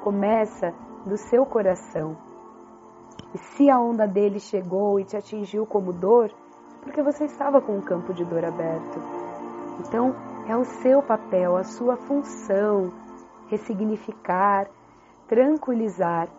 começa 0.03 0.73
do 1.05 1.17
seu 1.17 1.45
coração. 1.45 2.17
E 3.33 3.37
se 3.37 3.69
a 3.69 3.79
onda 3.79 4.07
dele 4.07 4.39
chegou 4.39 4.99
e 4.99 5.03
te 5.03 5.15
atingiu 5.15 5.65
como 5.65 5.93
dor, 5.93 6.31
porque 6.81 7.01
você 7.01 7.25
estava 7.25 7.61
com 7.61 7.77
um 7.77 7.81
campo 7.81 8.13
de 8.13 8.25
dor 8.25 8.43
aberto. 8.43 8.99
Então, 9.79 10.15
é 10.47 10.55
o 10.55 10.63
seu 10.63 11.01
papel, 11.01 11.55
a 11.55 11.63
sua 11.63 11.95
função 11.95 12.91
ressignificar, 13.47 14.67
tranquilizar. 15.27 16.29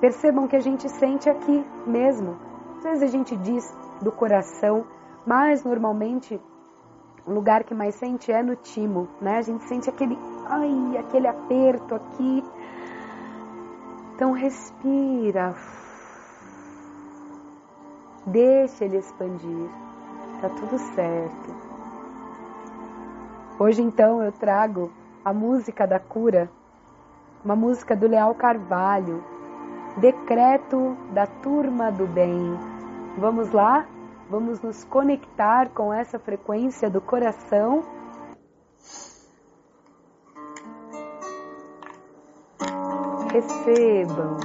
Percebam 0.00 0.46
que 0.46 0.56
a 0.56 0.60
gente 0.60 0.88
sente 0.88 1.28
aqui 1.28 1.64
mesmo. 1.86 2.36
Às 2.78 2.84
vezes 2.84 3.02
a 3.02 3.06
gente 3.06 3.36
diz 3.36 3.76
do 4.02 4.12
coração, 4.12 4.84
mas 5.26 5.64
normalmente 5.64 6.40
o 7.26 7.32
lugar 7.32 7.64
que 7.64 7.74
mais 7.74 7.94
sente 7.94 8.30
é 8.30 8.42
no 8.42 8.56
timo, 8.56 9.08
né? 9.20 9.38
A 9.38 9.42
gente 9.42 9.64
sente 9.64 9.88
aquele, 9.88 10.18
ai, 10.46 10.98
aquele 10.98 11.26
aperto 11.26 11.94
aqui. 11.94 12.44
Então 14.14 14.32
respira. 14.32 15.54
Deixa 18.26 18.84
ele 18.84 18.98
expandir. 18.98 19.68
Tá 20.40 20.48
tudo 20.48 20.78
certo. 20.78 21.54
Hoje 23.58 23.82
então 23.82 24.22
eu 24.22 24.32
trago 24.32 24.90
a 25.24 25.32
música 25.32 25.86
da 25.86 25.98
cura, 25.98 26.50
uma 27.44 27.54
música 27.54 27.94
do 27.94 28.06
Leal 28.06 28.34
Carvalho, 28.34 29.22
Decreto 29.98 30.96
da 31.12 31.26
Turma 31.26 31.90
do 31.90 32.06
Bem. 32.06 32.58
Vamos 33.18 33.52
lá? 33.52 33.86
Vamos 34.30 34.62
nos 34.62 34.84
conectar 34.84 35.68
com 35.70 35.92
essa 35.92 36.18
frequência 36.18 36.88
do 36.88 37.00
coração. 37.00 37.82
Recebam, 43.32 44.38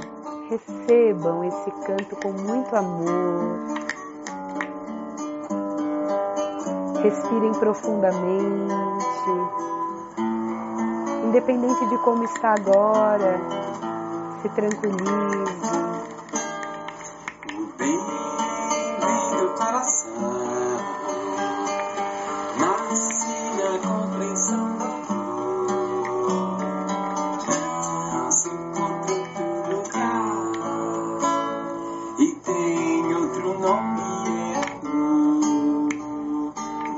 recebam 0.48 1.44
esse 1.44 1.70
canto 1.86 2.16
com 2.16 2.32
muito 2.32 2.74
amor. 2.74 3.58
Respirem 7.02 7.52
profundamente. 7.52 8.74
Independente 11.24 11.86
de 11.88 11.98
como 11.98 12.24
está 12.24 12.54
agora, 12.54 13.40
se 14.42 14.48
tranquilize. 14.50 15.85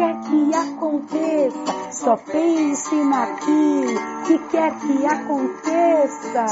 quer 0.00 0.18
que 0.20 0.54
aconteça. 0.54 1.92
Só 1.92 2.16
pense 2.16 2.94
naquilo 2.94 4.00
que 4.26 4.38
quer 4.50 4.72
que 4.80 5.06
aconteça. 5.06 6.46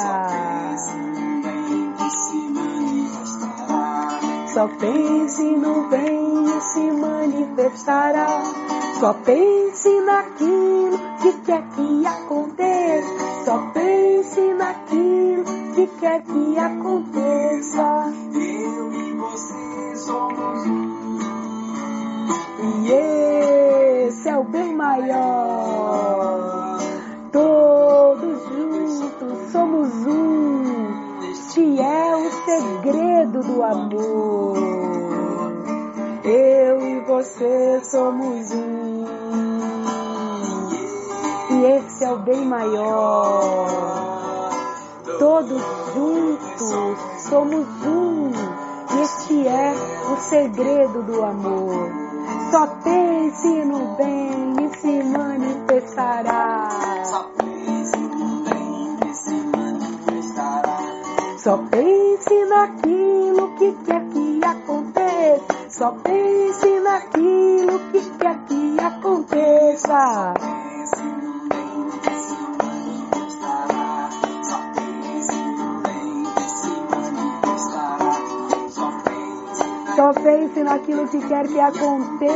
Só 4.52 4.68
pense 4.68 5.42
no 5.42 5.88
bem 5.88 6.44
e 6.44 6.60
se 6.60 6.90
manifestará. 6.90 8.42
Só 9.00 9.14
pense 9.14 10.00
naquilo 10.02 10.98
que 11.22 11.32
quer 11.46 11.62
que 11.70 12.06
aconteça. 12.06 13.44
Só 13.46 13.58
pense 13.72 14.40
naquilo 14.54 15.44
que 15.74 15.86
quer 15.98 16.22
que 16.22 16.58
aconteça. 16.58 18.12
Eu 18.34 18.92
e 18.92 19.12
você 19.14 19.96
somos 19.96 20.66
um. 20.66 20.87
E 22.60 22.92
esse 24.06 24.28
é 24.28 24.36
o 24.36 24.44
bem 24.44 24.74
maior. 24.74 26.78
Todos 27.32 28.42
juntos 28.48 29.52
somos 29.52 29.88
um. 30.06 31.30
Este 31.30 31.80
é 31.80 32.16
o 32.16 32.30
segredo 32.44 33.40
do 33.42 33.62
amor. 33.62 34.56
Eu 36.24 36.80
e 36.80 37.00
você 37.00 37.80
somos 37.84 38.50
um. 38.52 39.06
E 41.50 41.64
esse 41.64 42.04
é 42.04 42.12
o 42.12 42.18
bem 42.18 42.44
maior 42.44 43.88
Todos 45.18 45.60
juntos 45.94 46.98
somos 47.28 47.66
um. 47.84 48.30
Este 49.02 49.48
é 49.48 49.74
o 50.12 50.16
segredo 50.16 51.02
do 51.02 51.24
amor. 51.24 52.07
Só 52.50 52.66
pense 52.66 53.64
no 53.64 53.94
bem 53.96 54.56
e 54.64 54.78
se 54.78 55.02
manifestará. 55.04 56.68
Só 57.04 57.30
pense 57.36 57.98
no 57.98 58.42
bem 58.44 58.96
que 59.02 59.14
se 59.14 59.34
manifestará. 59.34 60.78
Só 61.36 61.58
pense 61.58 62.44
naquilo 62.46 63.54
que 63.58 63.72
quer 63.84 64.02
que 64.08 64.40
aconteça. 64.42 65.68
Só 65.68 65.90
pense 66.02 66.80
naquilo 66.80 67.78
que 67.92 68.00
quer 68.18 68.38
que 68.46 68.80
aconteça. 68.80 70.34
Só 79.98 80.12
pense 80.12 80.62
naquilo 80.62 81.08
que 81.08 81.18
quer 81.26 81.48
que 81.48 81.58
aconteça. 81.58 82.28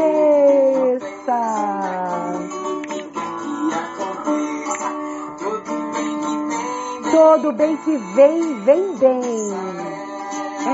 Todo 7.12 7.53
bem 7.53 7.77
que 7.77 7.96
vem, 8.16 8.61
vem, 8.64 8.96
bem. 8.96 9.22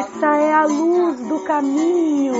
Essa 0.01 0.37
é 0.38 0.55
a 0.55 0.64
luz 0.64 1.20
do 1.29 1.40
caminho. 1.40 2.33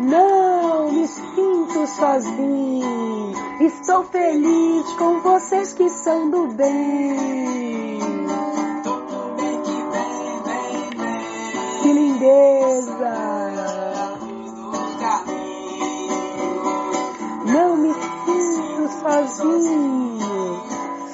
Não 0.00 0.90
me 0.90 1.06
sinto 1.06 1.86
sozinho. 1.86 3.34
Estou 3.60 4.02
feliz 4.02 4.92
com 4.94 5.20
vocês 5.20 5.72
que 5.74 5.88
são 5.90 6.28
do 6.28 6.48
bem. 6.48 8.00
Que 11.82 11.92
lindeza! 11.92 13.33
Sozinho. 19.36 20.62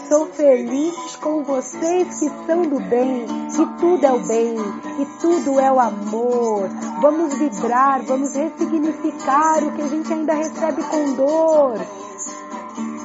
Sou 0.08 0.26
feliz 0.26 1.16
com 1.16 1.44
vocês 1.44 2.18
que 2.18 2.28
são 2.44 2.62
do 2.62 2.80
bem, 2.80 3.26
que 3.54 3.64
tudo 3.78 4.04
é 4.04 4.12
o 4.12 4.18
bem, 4.18 4.56
que 4.96 5.06
tudo 5.20 5.60
é 5.60 5.70
o 5.70 5.78
amor. 5.78 6.68
Vamos 7.00 7.34
vibrar, 7.34 8.02
vamos 8.02 8.34
ressignificar 8.34 9.62
o 9.62 9.72
que 9.72 9.82
a 9.82 9.86
gente 9.86 10.12
ainda 10.12 10.34
recebe 10.34 10.82
com 10.82 11.12
dor. 11.14 11.74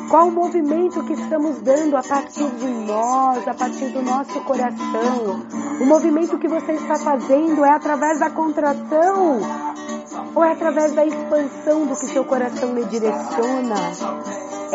Qual 0.10 0.28
o 0.28 0.32
movimento 0.32 1.04
que 1.04 1.14
estamos 1.14 1.62
dando 1.62 1.96
a 1.96 2.04
partir 2.04 2.50
de 2.50 2.68
nós, 2.68 3.48
a 3.48 3.54
partir 3.54 3.90
do 3.90 4.02
nosso 4.02 4.40
coração? 4.42 5.46
O 5.80 5.86
movimento 5.86 6.40
que 6.40 6.48
você 6.48 6.74
está 6.74 6.96
fazendo 6.96 7.64
é 7.64 7.70
através 7.70 8.20
da 8.20 8.30
contração 8.32 9.40
ou 10.34 10.44
é 10.44 10.52
através 10.52 10.94
da 10.94 11.06
expansão 11.06 11.86
do 11.86 11.96
que 11.96 12.08
seu 12.08 12.26
coração 12.26 12.74
lhe 12.74 12.86
direciona? 12.86 13.76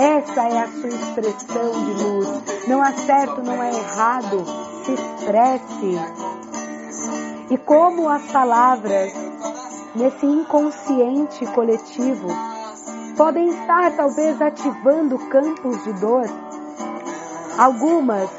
Essa 0.01 0.49
é 0.49 0.59
a 0.63 0.67
sua 0.67 0.89
expressão 0.89 1.73
de 1.73 2.03
luz. 2.03 2.27
Não 2.67 2.81
há 2.81 2.91
certo, 2.91 3.43
não 3.43 3.63
é 3.63 3.69
errado. 3.69 4.47
Se 4.83 4.95
expresse. 4.95 5.99
E 7.51 7.59
como 7.59 8.09
as 8.09 8.23
palavras 8.33 9.13
nesse 9.95 10.25
inconsciente 10.25 11.45
coletivo 11.49 12.29
podem 13.15 13.51
estar 13.51 13.95
talvez 13.95 14.41
ativando 14.41 15.19
campos 15.29 15.85
de 15.85 15.93
dor, 16.01 16.25
algumas 17.59 18.31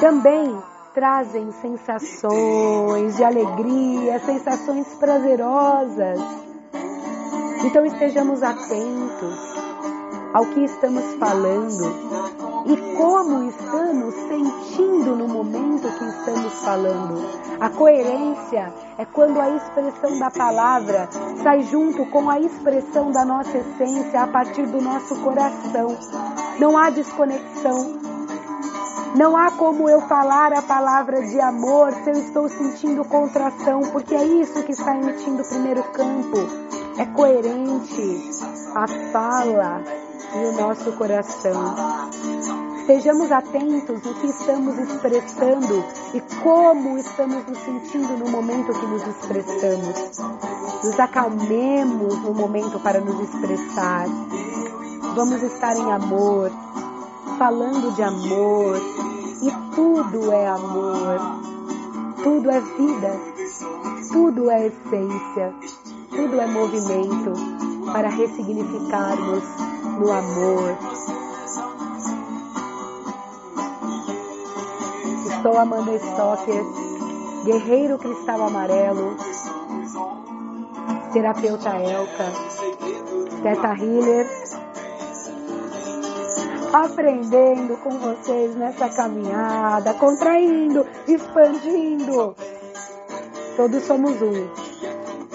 também 0.00 0.60
trazem 0.92 1.52
sensações 1.52 3.14
de 3.14 3.22
alegria, 3.22 4.18
sensações 4.18 4.88
prazerosas. 4.94 6.18
Então 7.62 7.86
estejamos 7.86 8.42
atentos 8.42 9.63
ao 10.34 10.44
que 10.46 10.64
estamos 10.64 11.14
falando 11.14 11.94
e 12.66 12.76
como 12.96 13.44
estamos 13.44 14.14
sentindo 14.14 15.14
no 15.14 15.28
momento 15.28 15.88
que 15.96 16.04
estamos 16.04 16.52
falando. 16.54 17.24
A 17.60 17.70
coerência 17.70 18.72
é 18.98 19.04
quando 19.04 19.40
a 19.40 19.50
expressão 19.50 20.18
da 20.18 20.32
palavra 20.32 21.08
sai 21.40 21.62
junto 21.62 22.04
com 22.06 22.28
a 22.28 22.40
expressão 22.40 23.12
da 23.12 23.24
nossa 23.24 23.56
essência 23.56 24.22
a 24.22 24.26
partir 24.26 24.66
do 24.66 24.82
nosso 24.82 25.14
coração. 25.22 25.96
Não 26.58 26.76
há 26.76 26.90
desconexão. 26.90 28.02
Não 29.14 29.36
há 29.36 29.52
como 29.52 29.88
eu 29.88 30.00
falar 30.00 30.52
a 30.52 30.62
palavra 30.62 31.22
de 31.22 31.40
amor 31.40 31.92
se 31.92 32.10
eu 32.10 32.14
estou 32.14 32.48
sentindo 32.48 33.04
contração, 33.04 33.82
porque 33.92 34.12
é 34.12 34.24
isso 34.24 34.64
que 34.64 34.72
está 34.72 34.96
emitindo 34.96 35.42
o 35.42 35.48
primeiro 35.48 35.84
campo. 35.92 36.38
É 36.98 37.06
coerente 37.06 38.30
a 38.74 38.88
fala 39.12 40.03
e 40.34 40.44
o 40.46 40.52
nosso 40.52 40.92
coração. 40.92 41.74
Estejamos 42.80 43.32
atentos 43.32 44.02
no 44.02 44.14
que 44.14 44.26
estamos 44.26 44.78
expressando 44.78 45.84
e 46.12 46.20
como 46.42 46.98
estamos 46.98 47.46
nos 47.46 47.58
sentindo 47.58 48.18
no 48.18 48.30
momento 48.30 48.72
que 48.72 48.86
nos 48.86 49.06
expressamos. 49.06 50.18
Nos 50.82 51.00
acalmemos 51.00 52.18
no 52.22 52.34
momento 52.34 52.78
para 52.80 53.00
nos 53.00 53.18
expressar. 53.20 54.06
Vamos 55.14 55.42
estar 55.42 55.76
em 55.76 55.92
amor, 55.92 56.50
falando 57.38 57.94
de 57.94 58.02
amor, 58.02 58.76
e 59.42 59.74
tudo 59.74 60.32
é 60.32 60.46
amor, 60.46 61.20
tudo 62.22 62.50
é 62.50 62.60
vida, 62.60 63.20
tudo 64.12 64.50
é 64.50 64.66
essência, 64.66 65.54
tudo 66.10 66.40
é 66.40 66.46
movimento 66.46 67.32
para 67.92 68.08
ressignificarmos 68.08 69.63
no 69.98 70.12
amor. 70.12 70.78
Estou 75.26 75.58
Amanda 75.58 75.94
Stocker, 75.96 76.64
guerreiro 77.44 77.98
cristal 77.98 78.42
amarelo, 78.42 79.16
terapeuta 81.12 81.70
Elka, 81.70 82.32
Teta 83.42 83.74
Healer, 83.74 84.26
aprendendo 86.72 87.76
com 87.78 87.90
vocês 87.90 88.56
nessa 88.56 88.88
caminhada, 88.88 89.94
contraindo, 89.94 90.86
expandindo. 91.06 92.34
Todos 93.56 93.82
somos 93.84 94.20
um. 94.22 94.63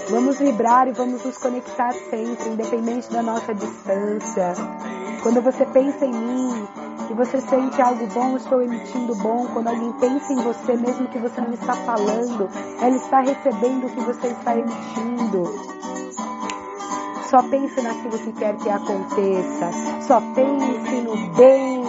Vamos 0.10 0.40
vibrar 0.40 0.88
e 0.88 0.92
vamos 0.92 1.24
nos 1.24 1.38
conectar 1.38 1.94
sempre, 1.94 2.50
independente 2.50 3.12
da 3.12 3.22
nossa 3.22 3.54
distância. 3.54 4.54
Quando 5.22 5.40
você 5.40 5.64
pensa 5.68 6.04
em 6.04 6.12
mim 6.12 6.68
e 7.12 7.14
você 7.14 7.40
sente 7.40 7.80
algo 7.80 8.08
bom, 8.08 8.36
estou 8.36 8.60
emitindo 8.60 9.14
bom. 9.16 9.46
Quando 9.54 9.68
alguém 9.68 9.92
pensa 10.00 10.34
em 10.34 10.38
você, 10.38 10.76
mesmo 10.76 11.08
que 11.10 11.20
você 11.20 11.40
não 11.40 11.54
está 11.54 11.74
falando, 11.74 12.50
ela 12.82 12.96
está 12.96 13.20
recebendo 13.20 13.86
o 13.86 13.90
que 13.92 14.02
você 14.02 14.28
está 14.30 14.58
emitindo. 14.58 15.44
Só 17.30 17.44
pense 17.44 17.80
naquilo 17.80 18.18
que 18.18 18.32
quer 18.34 18.58
que 18.58 18.70
aconteça. 18.70 19.70
Só 20.08 20.20
pense 20.34 21.02
no 21.02 21.16
bem. 21.36 21.84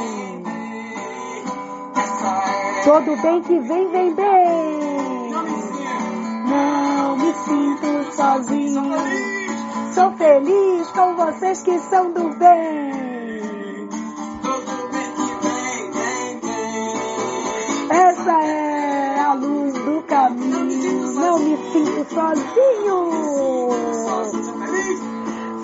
Todo 2.84 3.22
bem 3.22 3.42
que 3.42 3.58
vem, 3.60 3.88
vem 3.90 4.14
bem. 4.14 4.59
Sinto 7.44 8.12
sozinho. 8.12 8.82
Sou 9.94 10.12
feliz 10.12 10.90
com 10.90 11.16
vocês 11.16 11.62
que 11.62 11.78
são 11.78 12.12
do 12.12 12.28
bem. 12.36 13.88
Essa 17.90 18.32
é 18.42 19.20
a 19.20 19.32
luz 19.34 19.74
do 19.74 20.02
caminho. 20.02 21.12
Não 21.14 21.38
me 21.38 21.56
sinto 21.72 22.14
sozinho. 22.14 23.30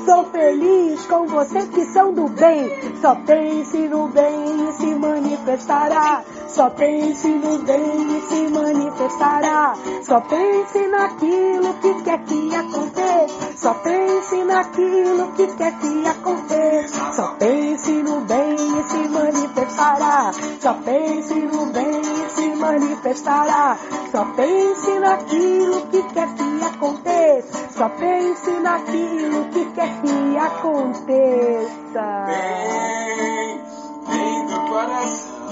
Sou 0.07 0.25
feliz 0.31 1.07
com 1.07 1.27
vocês 1.27 1.69
que 1.69 1.85
são 1.87 2.13
do 2.13 2.29
bem. 2.29 2.71
Só 3.01 3.15
pense 3.15 3.77
no 3.89 4.09
bem 4.09 4.69
e 4.69 4.73
se 4.73 4.95
manifestará. 4.95 6.23
Só 6.57 6.71
pense 6.71 7.29
no 7.29 7.59
bem 7.65 8.17
e 8.17 8.21
se 8.23 8.49
manifestará. 8.49 9.75
Só 10.03 10.23
pense 10.23 10.87
naquilo 10.87 11.75
que 11.83 12.03
quer 12.03 12.25
que 12.25 12.55
aconteça. 12.55 13.57
Só 13.59 13.75
pense 13.75 14.43
naquilo 14.43 15.33
que 15.33 15.49
quer 15.49 15.79
que 15.79 16.07
aconteça. 16.07 17.13
Só 17.13 17.27
pense 17.35 17.93
no 17.93 18.23
bem 18.23 18.55
e 18.55 18.83
se 18.85 19.07
manifestará. 19.07 20.33
Só 20.59 20.73
pense 20.73 21.35
no 21.35 21.67
bem 21.67 22.01
e 22.01 22.31
se 22.31 22.49
manifestará. 22.57 23.77
Só 24.11 24.25
pense 24.25 24.99
naquilo 24.99 25.87
que 25.89 26.03
quer 26.05 26.29
que 26.37 26.65
aconteça. 26.65 27.69
Só 27.69 27.89
pense 27.91 28.51
naquilo 28.63 29.45
que 29.51 29.63
quer 29.75 30.01
que 30.01 30.39
aconteça. 30.39 32.25
Vem, 32.25 33.61
vem 34.09 34.47
do 34.47 34.71
coração. 34.71 35.46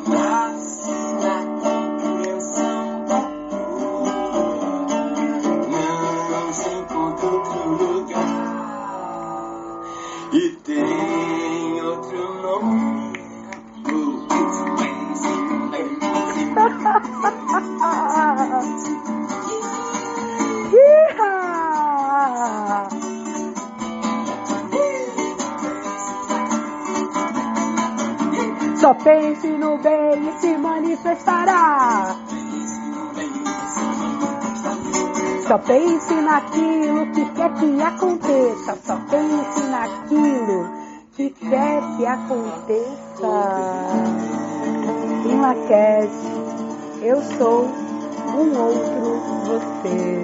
I've 0.00 0.58
that. 1.22 1.81
Só 35.52 35.58
pense 35.58 36.14
naquilo 36.14 37.12
que 37.12 37.26
quer 37.32 37.52
que 37.52 37.82
aconteça. 37.82 38.78
Só 38.86 38.96
pense 39.10 39.62
naquilo 39.64 40.70
que 41.14 41.28
quer 41.28 41.82
que 41.94 42.06
aconteça. 42.06 43.28
Em 45.26 45.40
Laquete, 45.42 47.02
eu 47.02 47.20
sou 47.36 47.66
um 48.34 48.58
outro 48.62 49.20
você. 49.44 50.21